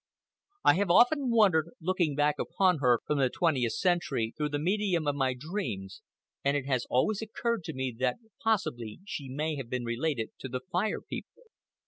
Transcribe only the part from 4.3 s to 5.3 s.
through the medium of